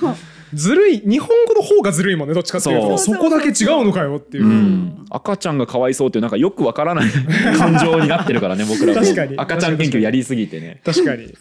[0.53, 0.99] ずるい。
[0.99, 2.97] 日本語の方がずるいもんねどっちかっていうと。
[2.97, 7.09] そこだけ違うのかよっていう、うん、赤ちゃんがかわいそうっていうなんかよくわからない
[7.57, 9.01] 感情になってるからね僕らも。
[9.01, 9.37] 確かに。
[9.37, 10.81] 赤ちゃん研究やりすぎてね。
[10.85, 11.33] 確かに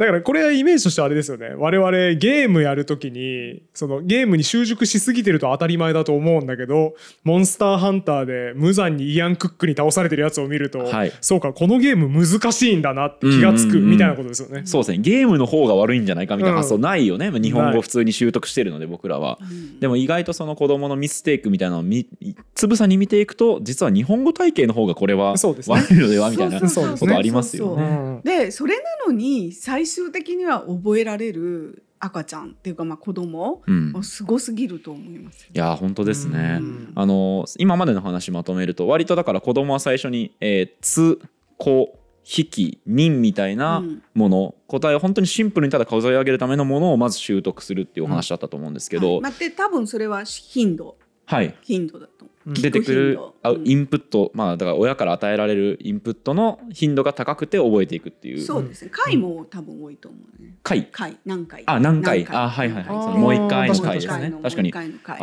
[0.00, 1.50] だからこれはイメージとしてはあれですよね。
[1.58, 11.12] 我々ゲームやるときにそのゲームに習熟しすぎてると当たり前だと思うんだけどモンスターハンターで無残にイアン・クックに倒されてるやつを見ると、はい。
[11.20, 14.62] そうかこのゲーム難しいんだなって気がつうんうんうんくみたいなことですよね。
[14.64, 14.98] そうですね。
[14.98, 16.80] ゲームの方が悪いんじゃないかみたいな発想うん。
[16.80, 19.38] ないよね、日本ない語普通に習得してるので僕らは。
[19.80, 22.08] でも意外とその子供のミステイクみたいなのをみ
[22.54, 25.76] つぶさに見ていくと実は日本語体系の方がこれはそうですね。
[25.76, 27.82] 悪いのではみたいなことありますよね。
[27.82, 33.62] うんでそれなのに最終的には覚えられる赤ちゃんっていうかまあ子供
[33.94, 35.46] うすごすぎると思います。
[35.52, 36.58] いや本当ですね。
[36.60, 36.92] うん。
[36.94, 41.20] あの今までの話まとめると割とだから子供は最初に「えーつ」
[41.58, 44.02] 「こ」「ひき」「にん」みたいなうん。
[44.14, 50.96] もの、答えを本当にシンプルにただ数え上げるためのものをまず習得するっていうお話だったと思うんですけど、はい、まあ、で多分それは頻度。
[51.26, 52.08] はい、頻度だ。
[52.54, 53.68] 出てくるあうん。
[53.68, 58.40] インプット、まあだから親から与えられるインプットの頻度が高くて覚えていくっていう。
[58.40, 58.90] そうですね。
[58.92, 60.54] 回も多分多いと思うね。
[60.62, 60.86] 回？
[60.90, 61.16] 回。
[61.24, 61.62] 何回。
[61.66, 62.26] あ何回？
[62.28, 62.84] あはいはいはい。
[62.86, 64.72] そのもう一回の確かに回ですね確かに。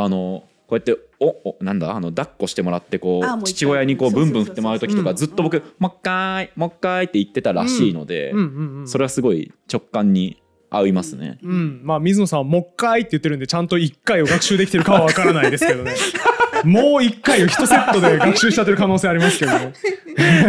[0.04, 1.96] あのこうやっておおなんだ？
[1.96, 5.16] あの抱っこしてもらってこう父親にこうブンブン振ってもらう時とかうん。
[5.16, 8.38] ずっと僕「もう一回もう一回」って言ってたらしいので、うん。
[8.38, 11.40] うんうんそれはすごい直感に合いますね。
[11.44, 15.96] うん、まあ水野さんはもう一回って言ってるんでちゃんと一回を学習できてるかはわからないですけどね
[16.64, 19.74] もう一回を一セットで学習しちゃってる可能性ありますけどね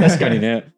[0.00, 0.72] 確かにね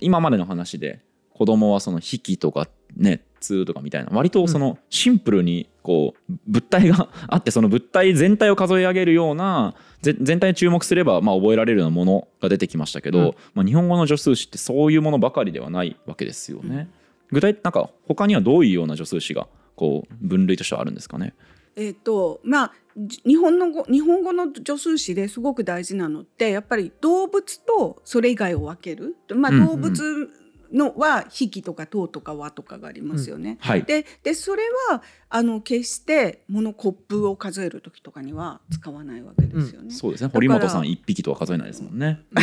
[0.00, 1.00] 今までの話で
[1.34, 16.88] 子供はその引きとかね通とかみたいな割とそのシンプルにこう物体があってその物体全体を数え上げるようなぜ全体に注目すればまあ覚えられるようなものが出てきましたけど、うんまあ、日本語の助数詞ってそういうものばかりではないわけですよね。
[17.30, 21.34] 具体なんか他にはどういうような助数詞がこう分類としてはあるんですかね？
[21.78, 29.16] えっ、とまあじ日本の語日本語の助数詞ですごく大事なのってやっぱり動物とそれ以外を分ける。
[29.34, 29.66] まあうんうん。
[29.68, 30.28] 動物
[30.72, 33.58] のは「匹」とか「頭」とか「和」とかがありますよね。
[33.60, 39.90] はい、ででそれはあの決して物コップを数える時とかには使わないわけですよね。
[39.90, 40.26] そうですね。
[40.26, 42.24] ら堀本さん一匹とは数えないですもんね。
[42.30, 42.42] ま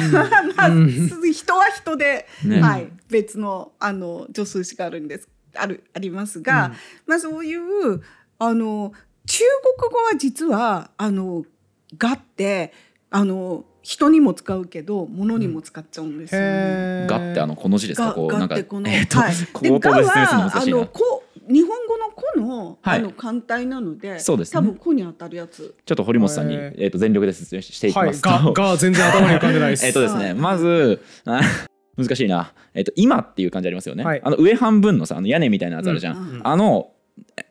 [0.57, 0.89] あうん
[1.33, 2.61] 人は人で、ね。
[2.61, 5.29] はい、別のあの助数詞があるんです。
[5.57, 6.73] あるありますが、
[7.05, 8.01] まあそういう
[8.39, 8.93] あの
[9.35, 9.43] 中
[9.77, 11.43] 国語は実はあの
[11.99, 12.71] 「が」って
[13.09, 16.39] あの人にも使うけど物にも使っちゃうんですよ。
[16.39, 16.47] ね。
[16.47, 17.09] へー。
[17.09, 18.07] がってあのこの字ですか？
[18.07, 22.99] がこうなんかがってこの、えっとはい、 でがはあのこ日本語の「この」はい。
[22.99, 24.53] あの簡体なので、そうですね。
[24.53, 25.75] 多分「こ」に当たるやつ。
[25.85, 29.85] ちょっと堀本さんに、えー、と全力で説明していきはいますと、がが全然頭に浮かんでないです。
[29.85, 30.33] えっとですね、はい。
[30.33, 31.41] まずあ
[31.97, 34.21] 難しいな、えっと今っていう感じありますよね、はい。
[34.23, 36.41] あの上半分のさあの屋根みたいなやつあるじゃん、うん。
[36.41, 36.91] あの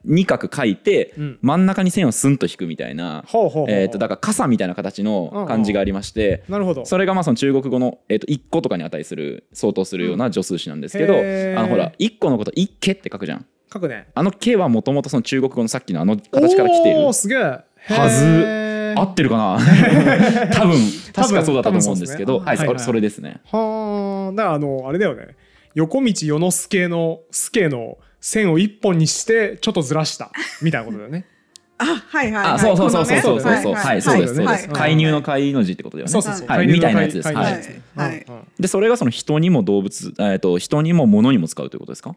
[0.05, 1.38] 二角書いてうん。
[1.42, 3.24] 真ん中に線をスンと引くみたいな、
[3.68, 6.85] えっとだから傘みたいな形の漢字がありまして、なるほど。
[6.85, 13.46] それがまあその中国語の、えっと1個とかに値する相当するような助数詞なんですけど、あのほら1個のこと「一家」って書くじゃん。
[13.72, 14.09] 書くね。
[14.14, 17.12] あの「家」はもともとその中国語のさっきのあの形から来ている。
[17.12, 17.38] すげえ。
[17.38, 19.59] はは合ってるかな？
[20.53, 20.79] 多分
[21.12, 23.40] 確かそうだったと思うんですけど多分はいそれそうですねそれですね。
[23.50, 25.37] はあだからあのあれだよね。
[25.74, 30.31] 横道世之助の助の線を一本にしてちょっとずらした
[30.63, 31.27] みたいなことだよね。
[31.77, 32.53] あはいはい、はい。
[32.55, 33.21] あそうそうそうそう。
[33.21, 36.11] そうそうそうはいそうですそう介入の介の字ってことだよね。
[36.11, 36.49] そうそうそう。
[36.49, 36.67] はい。
[36.67, 37.63] みたいなやつですはい。
[37.95, 38.27] はい。
[38.59, 42.17] でそれがその人にも動物えっと人にも物にも使うということですか？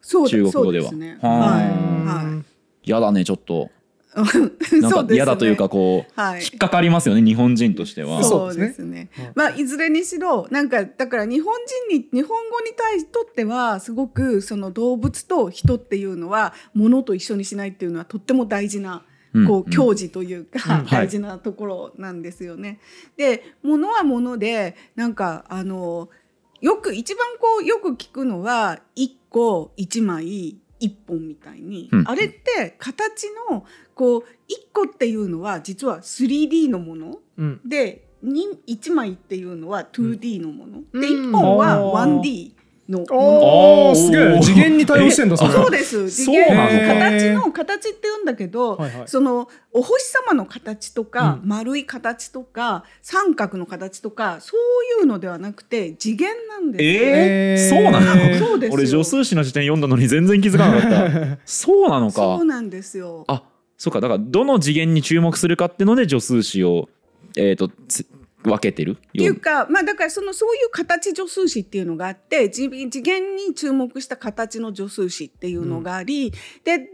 [0.00, 0.84] そう中国語では。
[0.84, 1.64] ははい。
[1.64, 2.42] うんは
[2.84, 3.64] やだねちょっと。
[3.64, 3.75] い。
[4.80, 6.40] なんか嫌だというかこうはい。
[6.40, 8.24] 引っかかりますよね日本人としては。
[8.24, 9.32] そうでですすねうん。
[9.34, 11.54] まあいずれにしろなんかだから日本
[11.90, 20.86] 人に日本語に対しとってはすごくその動物と人っていうのは物と一緒にしないっていうのはとっても大事なうんこう教示というか、うん。
[20.86, 22.80] 大事なところなんですよね。
[23.16, 26.08] で物は物でなんかあの
[26.60, 32.04] よく一番こうよく聞くのは1個1枚1本みたいに、うん。
[32.06, 34.24] あれって形のこう1
[34.72, 37.60] 個っていうのは実は 3D のものうん。
[37.64, 41.00] で1枚っていうのは 2D のもの、うん。
[41.00, 42.20] で1本はあー。
[42.20, 42.55] 1D
[42.88, 43.14] のもの。
[43.14, 43.92] おおー。
[43.92, 44.40] ーすげえ。
[44.42, 45.52] 次元に対応してんだそれ。
[45.52, 46.10] そうです。
[46.10, 46.72] 次そうなの？
[46.72, 49.08] 元か形の形って言うんだけど、はいはい。
[49.08, 51.48] そのお星様の形とか、うん。
[51.48, 56.84] 丸い形とか三角の形とかそういうのではなくて次元なんです。
[56.84, 57.82] えー、えー。
[57.82, 58.38] そうなの？
[58.38, 58.74] そうですよ。
[58.74, 61.38] 俺助数詞の辞典読んだのに全然気づかなかった。
[61.46, 62.12] そうなのか。
[62.12, 63.24] そうなんですよ。
[63.28, 63.42] あ
[63.78, 64.00] そうか。
[64.00, 66.88] だからどの次元に注目するかっていうので助数詞を、
[67.36, 68.06] えー、とつ
[68.46, 68.92] 分けてる？
[68.92, 76.32] っていうか、まあ、だからそのそういう形助数詞っていうのがあって次次元に注目した形の助数詞っていうのがあり、
[76.64, 76.86] でで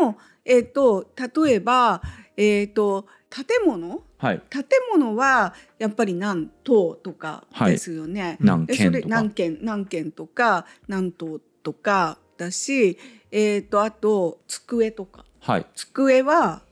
[0.00, 1.06] も、えー、と
[1.44, 2.00] 例えば、
[2.36, 4.02] えー、と建物？
[4.18, 4.42] はい。
[4.50, 8.36] 建物はやっぱり何棟とかですよね。
[8.40, 12.98] 何でそれ件とか何件何件とか何棟とかだし、
[13.30, 15.24] えー、とあと机とか。
[15.40, 15.66] はい。
[15.74, 16.62] 机は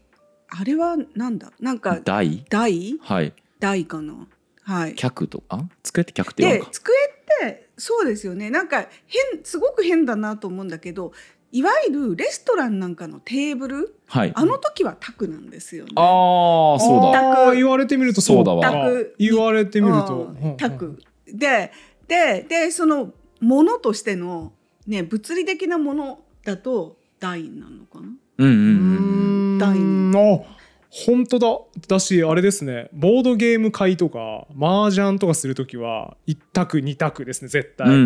[0.51, 1.53] あれはなんだ？
[1.61, 2.44] なんか台？
[2.51, 2.98] 台？
[3.01, 4.27] はい台かな。
[4.62, 4.94] はい。
[4.94, 5.68] 客とか？
[5.83, 6.66] 机って客って言わんか？
[6.66, 8.51] で机ってそうですよね。
[8.51, 11.12] なんか変すごく変だなと思うんだけど
[11.53, 14.33] いわゆるレストランなんかのテーブルはい。
[14.35, 15.92] あの時は卓なんですよね。
[15.97, 17.55] ああそうだ。
[17.55, 18.62] 言われてみるとそうだわ。
[18.62, 20.35] 卓言われてみると。
[20.42, 20.57] うん。
[20.57, 21.73] 卓で
[22.07, 24.53] ででそのものとしての、
[24.87, 28.09] ね、物理的なものだと台になるのかな。
[28.38, 29.57] うんうんううん。
[29.57, 30.16] ん第二。
[30.16, 30.58] あ
[30.90, 31.48] 本当だ。
[31.87, 32.88] だしあれですね。
[32.92, 38.05] ボードゲーム会とか麻雀とかする時は1択2択ですね絶対、うんうんう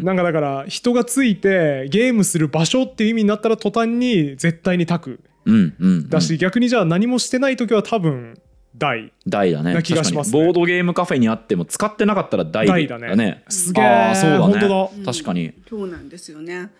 [0.00, 0.04] ん。
[0.04, 8.38] なんかだから人がついてゲームする場所っていう意味になったら途端に絶対に卓うんうんだし、逆にじゃあ何もしてない時は多分
[8.76, 9.12] 大。
[9.26, 9.74] 台だね。
[9.74, 10.44] な気がしますね。
[10.44, 13.42] ボードゲームカフェにあっても使ってなかったら台台だね。
[13.48, 14.44] すげえあーそうだね。
[14.44, 14.90] 本当だ。
[14.96, 15.04] うん。
[15.04, 15.52] 確かに。
[15.68, 16.70] そうなんですよね。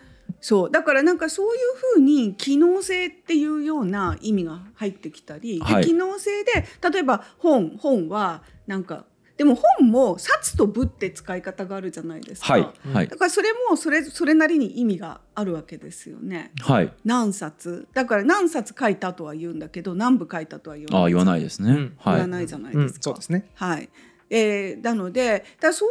[0.41, 0.71] そう。
[0.71, 5.85] だからなんかそういうふうに機能性っていうような意味が入ってきたり、ではい。
[5.85, 9.05] 機能性で例えば本本はなんか
[9.37, 12.53] でも本も冊と部って使い方があるじゃないですか。
[12.53, 12.67] はい。
[12.93, 13.07] はい。
[13.07, 16.51] だからそれもそれそれなりに意味があるわけですよね。
[16.61, 16.93] はい。
[17.05, 17.87] 何冊。
[17.93, 21.01] だから何冊書いたとは言うんだけど何部書いたとは言わない。
[21.01, 23.03] ああ言わないですね、言わないじゃないうんですか。
[23.03, 23.49] そうですね。
[23.55, 23.89] はい。
[24.29, 25.89] えーなのでだからそう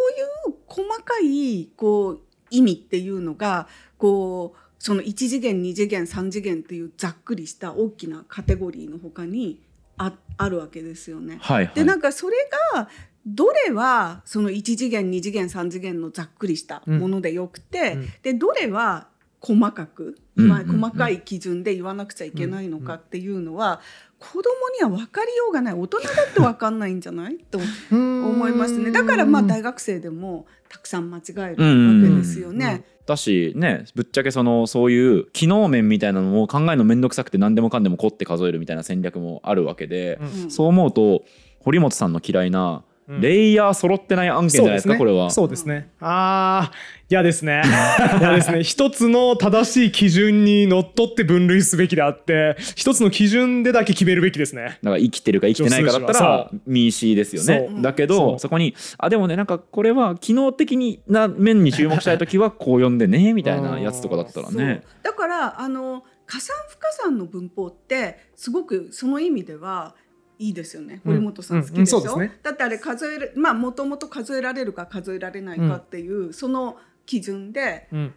[0.49, 3.69] いう細かいこう意味っていうのが
[4.01, 9.61] こうその1次元2次元3次元っていうざっくりした大きなカテゴリーの他に
[9.99, 11.39] ああるわけですよね。
[11.43, 11.75] はいはい。
[11.75, 12.37] でなんかそれ
[12.75, 12.89] が
[13.27, 19.09] どれはその1次元2次元3次元のざっくりしたものでよくて、うんでどれは
[19.43, 23.81] 細かく、うんまあ細かい基準で言わなくちゃいけないのかっていうのは、
[24.19, 24.43] 子供
[24.79, 25.75] には分かりようがない。
[25.75, 27.39] 大人だって分かんないんじゃない？
[27.51, 27.59] と
[27.91, 28.91] 思いますね。
[28.91, 32.85] だからまあ大学生でもたくさん間違えるわけですよね。
[33.07, 40.43] だしねぶっちゃけそのそういう機能面みたいなのを考えるの面倒くさくて何でもかんでもこって数えるみたいな戦略もあるわけで、うん。
[40.45, 40.51] うん。
[40.51, 41.25] そう思うと
[41.59, 42.90] 堀本さんの嫌いなうん
[43.21, 45.31] レイヤー揃ってない案件じゃないですか、これは。
[45.31, 45.91] そうですね。
[46.01, 46.73] ああ、
[47.09, 47.63] 嫌ですね。
[48.21, 48.63] 嫌ですね。
[48.63, 54.79] 一つの正しい基準にのっとって分類すべきであって、一つの基準でだけ決めるべきですね。
[54.83, 69.95] だから生きてるか生きてないかだったらミーシーですよねだけどそこにあでもねなんかこれは機能的な面に注目したい時はこう読んでねみたいなやつとかだったらねだからあの加算不加算の文法ってすごくその意味では
[70.41, 71.03] いいですよね。
[71.05, 71.13] うん。
[71.13, 72.41] 堀本さん好きでしょ、うんうんそうですね。
[72.43, 78.15] だってあれ数えるまあもともと数えられるか数えられないかっていう、その基準でうん。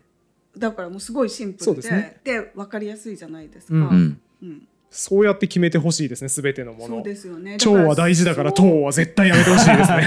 [0.57, 2.21] だからもうすごいシンプルでですね。
[2.23, 3.73] で分かりやすいじゃないですか。
[3.73, 3.81] うん。
[3.81, 4.21] うん。
[4.41, 7.03] うんそうやって決めてほしいですね、すべてのものそう。
[7.03, 7.53] ですよね。
[7.53, 10.03] 腸は大事だから、糖は絶対やめてほしいですね。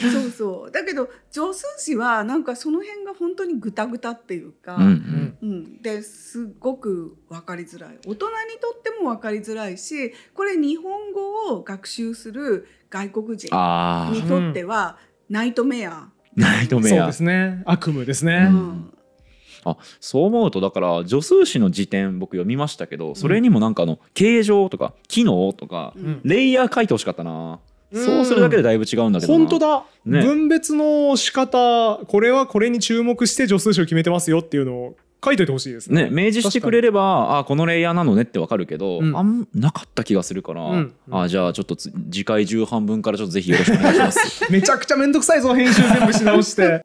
[0.12, 14.98] そうそうだけど助数詞はなんかその辺が本当にグタグタっていうか、うんうんうん、ですごく分かりづらい大人にとっても分かりづらいしこれ日本語を学習する外国人あにとっては
[15.30, 17.62] ナイトメア、あナイトメアそうですね。
[17.64, 18.44] 悪夢ですうね。
[18.46, 18.93] ん
[19.64, 26.20] あそう思うとだから助数詞の辞典僕読みましたけどそれにもなんかあの形状とか機能とかうん。
[26.24, 27.58] レイヤー書いてほしかったな。
[27.92, 28.04] うん。
[28.04, 29.38] そうするだけでだいぶ違うんだけどな。
[29.38, 30.22] 本当だ、ね。
[30.22, 36.04] 分別の仕方これはこれに注目して助数詞を決めてますよっていうのを書いといてほしいですね。
[36.04, 39.16] ね明示してくれればあこのレイヤーなのねってわかるけど、うん。
[39.16, 40.94] あんなかった気がするから、うん。
[41.10, 44.46] あじゃあちょっとつ次回重版分からちょっとぜひよろしくお願いします。
[44.52, 46.84] めちゃくちゃめんどくさいぞ編集全部し直して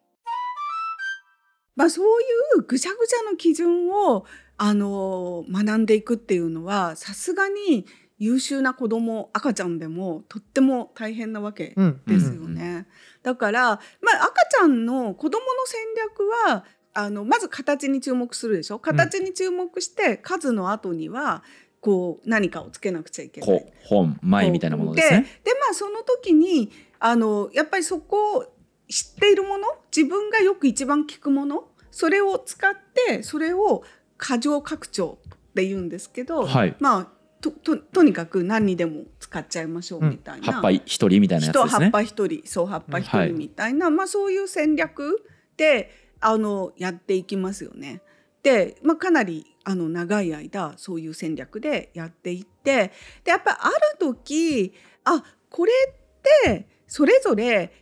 [1.80, 2.26] まあ、そうい
[2.60, 4.26] うぐちゃぐちゃの基準を
[4.58, 7.86] あの学んでいくっていうのはさすがに
[8.18, 12.86] 優秀な子供赤ちゃんでもとっても大変なわけうんですよね。
[13.24, 13.80] だから、まあ、
[14.26, 18.80] 赤ちゃんの子供の戦略はあのまず形に注目するでしょ？
[18.80, 21.44] 形に注目して数の後には
[21.80, 23.50] こう何かをつけなくちゃいけない。
[23.62, 25.22] こ本前みたいなものですね。
[25.46, 28.54] ででまあその時にあのやっぱりそこを
[28.89, 33.84] 知っているもの自分がよく一番聞くものそれを使ってそれを
[34.17, 37.08] 過剰拡張って言うんですけど、はいまあ
[37.41, 40.54] とととにかく何にでも使っちゃいましょうみたいな。
[40.54, 41.69] 葉っぱ一人みたいなやつですね。
[41.69, 45.25] 人葉っぱ一人そう葉っぱ一はい人みたいな、まあそういう戦略
[45.56, 48.02] であのやっていきますよね。
[48.43, 52.92] で、まあ、かなりあの長い間そういう戦略でやっていって
[53.23, 54.73] でやっぱりある時
[55.04, 57.73] あこれってそれぞれ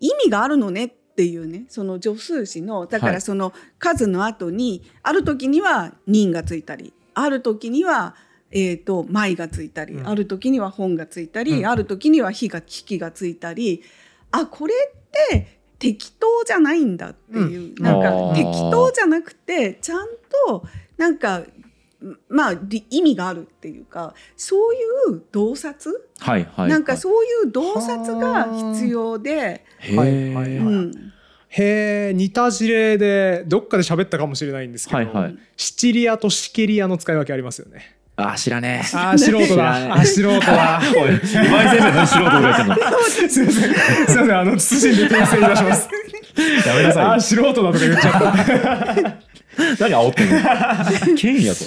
[0.00, 3.14] 意味があるのねっていうねその助数詞のだかはい。
[3.16, 8.14] らその数の後に、ある時には「人」がついたりある時には
[8.52, 10.08] 「えー、と舞がついたり、うん。
[10.08, 11.66] ある時には本がついたり、うん。
[11.66, 13.82] ある時には火が機器がついたり
[14.30, 17.82] あこれって適当じゃないんだっていう、うん。
[17.82, 20.06] なんか適当じゃなくてちゃん
[20.46, 20.64] と
[20.96, 21.42] なんか
[22.28, 28.44] まあり意味があるっていうかそういう洞察、はいはいなんかそういう洞察が
[28.74, 29.96] 必要で、へー。
[29.96, 30.64] はいはいはい。
[30.64, 31.12] うん、
[31.48, 35.38] へえ似た事例でどっかで喋ったかもしれないんですけど、はいはい。
[35.56, 37.96] シチリアとシケリアの使い分けありますよね。
[38.18, 38.96] あ知らねえ。
[38.96, 39.94] あー素人だ。
[39.94, 40.80] あ素人だ。
[40.96, 42.76] おい今井先生何素人ぐらいやってんの？
[42.76, 43.22] す。
[43.22, 43.30] いません。
[43.30, 44.32] すいません。
[44.32, 45.08] あの謹ん。
[45.08, 45.88] で訂正いたします
[46.66, 49.35] やめなさいよあー素人だとか言っちゃった
[49.80, 50.38] 何煽ってんの？
[51.16, 51.64] 権威やと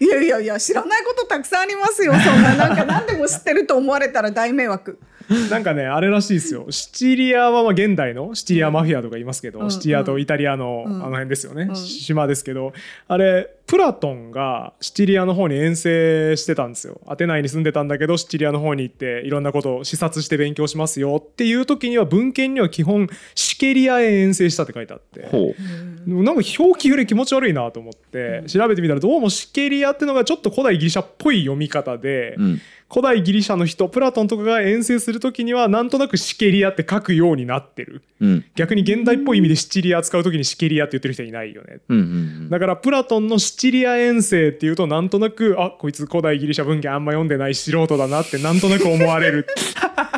[0.00, 2.12] いやいやいや知らないことたくさんありますよ。
[2.14, 4.98] そんななんか何でも知ってると思われたら大迷惑。
[5.50, 6.66] なんかねあれらしいですよ。
[6.70, 9.70] シチリアはまあ現代のシチリアマフィアとか言いますけど、うん。
[9.70, 10.94] シチリアとイタリアの、うん。
[10.96, 11.76] あの辺ですよね、うん。
[11.76, 12.72] 島ですけど
[13.08, 17.00] あれプラトンがシチリアの方に遠征してたんですよ。
[17.06, 25.26] アテナイに住んでたんだけどシチリアの方に行っていろんなことを視察して勉強しますよっていう時には文献には基本シケリアへ遠征したって書いてあって。
[25.26, 26.22] ほう。
[26.22, 38.02] なんか表記揺れ気持ち悪いなと思って調べてみたらどうもシケリアってのがちょっと古代ギリシャっぽい読み方で、うん古代ギリシャの人プラトンとかが遠征する時にはなんとなくシケリアって書くようになってる。
[38.20, 38.44] うん。
[38.54, 41.80] 逆に現代っぽい意味でシチリア使う時にシケリアって言ってる人いないよね。
[41.88, 42.50] うんうん。
[42.50, 49.46] だからプラトンのシチリア遠征っていうとなんとなくあこいつ古代ギリシャ文献あんま読んでない素人だなってなんとなく思われる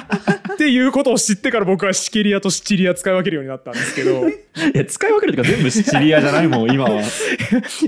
[0.59, 4.27] っていうことを知ってから僕はシケリアとシチリア使い分けるようになったんですけど。
[4.29, 4.33] い
[4.75, 7.01] や使い分けるとか全部シチリアじゃないもん今は。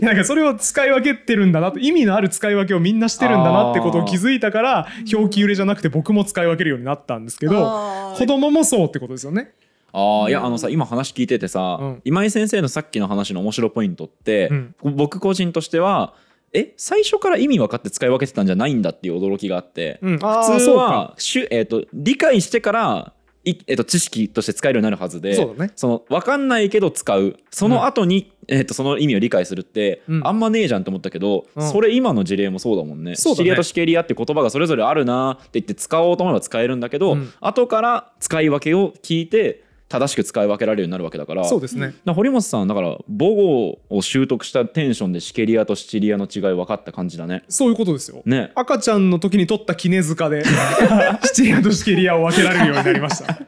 [0.01, 9.51] なんかそれを使い分けてるんだなと意味のある使い分けをみんなしてるんだなってことを気づいたから表記揺れじゃなくて僕も使い分けるようになったんですけど子供もそうってことですよね。
[9.93, 12.01] ああいやあのさ今話聞いててさ、うん。
[12.05, 14.75] 今井先生のさっきの話の面白ポイントって、うん。
[14.95, 16.15] 僕個人としては
[16.53, 23.13] え最初から意味分かって使い分けてたんじゃないんだっていう驚きがあって、うん、普通はしゅ、えー、と理解してから
[23.45, 25.71] い、えー、と知識として使えるようになるはずでそね。
[25.79, 27.37] の分かんないけど使う。
[27.51, 30.27] その後に、えー、とその意味を理解するって、うん。
[30.27, 31.71] あんまねえじゃんと思ったけど、うん。
[31.71, 33.13] それ今の事例もそうだもんね。
[33.13, 33.17] ね。
[33.17, 37.33] シチリアとシケリアって言葉がそれぞれあるなって言って使おうと思えば使えるんだけど、うん。
[37.41, 41.95] 後から使い分けを聞いて正しく使い分けられるようになるわけだからそうですね。
[42.07, 47.43] 堀本さんだから母語を習得したテンションでシケリアとシチリアの違い分かった感じだね。
[47.49, 48.23] そういうことですよ。
[48.25, 50.45] ね赤ちゃんの時に取った絹塚で
[51.25, 53.43] シチリアとシケリアを分けられるようになりました。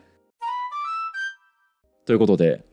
[2.06, 2.64] ということで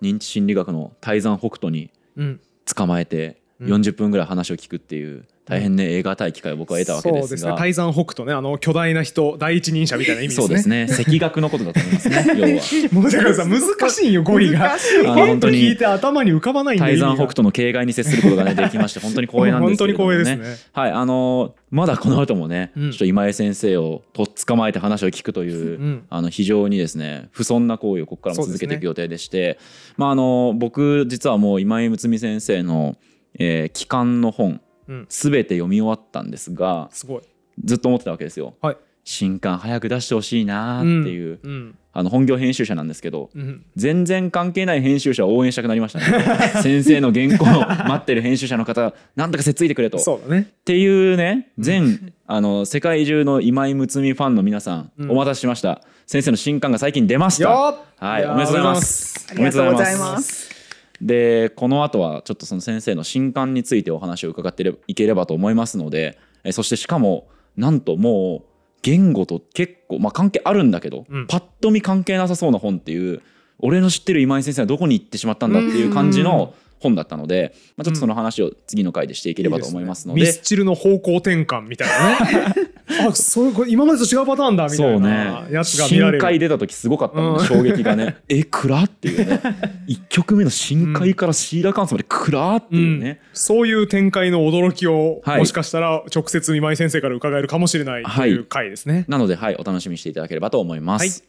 [0.00, 2.40] 認知心理学の泰山北斗にうん、
[2.72, 7.54] 捕まえてうん40分ぐらい話を聞くっていう大変ね映画たい機会を僕は得たわけですがそうですね。
[7.56, 10.46] 泰山北斗ね、あの巨大な人、第一人者みたいな意味ですね。
[10.46, 10.86] そうですね
[11.18, 13.02] 赤学のことだと思いますね 要は。
[13.02, 14.76] もうだからさ、難しいよ、語彙が。
[15.04, 16.84] 本当にに聞いて頭に浮かばないんで。
[16.84, 20.16] 泰山北斗の形骸に接することがねできまして本当に光栄なんですけれどもね。
[20.16, 20.68] 本当に光栄ですね。
[20.72, 29.58] はいあのーまだこの後もね、うんちょっと今江先生をとっ捕まえて話を聞くという、うんあの非常にですね不遜な行為をここからも続けていく予定でして
[29.96, 32.96] まああの僕実はもう今井睦美先生の、
[33.38, 37.22] えー、期間の本うん、すべて読み終わったんですがすごい。
[37.64, 38.54] ずっと思ってたわけですよ。
[38.60, 38.76] はい。
[39.04, 41.78] 新刊早く出してほしいなーっていう、うん。
[41.94, 43.64] あの本業編集者なんですけどうん。
[43.74, 46.04] 全然関係ない編集者を応援したくなりましたね
[46.62, 47.48] 先生の原稿を
[47.88, 49.98] 待ってる編集者の方なんとかせっついてくれと。
[49.98, 50.48] そうだね。
[50.60, 60.57] っていうね全あの世界中の今井睦美ファンの皆さん、うんお待たせしました先生の新刊が最近出ましたはいおめでとうございますありがとうございます。
[61.00, 68.48] でこの後はちょっとその先生の新刊についてお話を伺っていければと思いますのでえそしてしかもなんともう
[68.82, 71.26] 言語と結構、まあ、関係あるんだけど、うん。
[71.26, 73.22] パッと見関係なさそうな本っていう
[73.58, 80.20] 俺の知ってる今井先生はどこに行ってしまったんだっていう感じの本だったので、まあ、ちょっとその話を次の回でしていければと思いますので。
[80.20, 82.54] ミスチルの方向転換みたいな。
[82.54, 82.72] ね。
[83.08, 85.52] あ、そうこれ今までと違うパターンだみたそいうなね。
[85.52, 86.20] やつが見られる。
[86.20, 87.46] 深海出た時すごかったもんね、うん。
[87.46, 88.16] 衝撃がね。
[88.28, 89.40] え暗っていうね。
[89.88, 95.38] 1曲目の深海からシーラカンスまで暗っていうね、そういう展開の驚きを、はい。
[95.40, 98.30] もしかしたら直接今井先生から伺えるかもしれないとはい。
[98.30, 99.04] いう回ですね。
[99.08, 101.28] なのではいお楽しみにしていただければと思います、はい。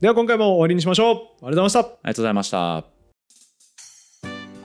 [0.00, 1.14] では今回も終わりにしましょう。
[1.14, 1.78] ありがとうございました。
[1.80, 2.95] ありがとうございました